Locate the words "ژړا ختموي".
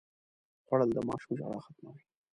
1.39-2.01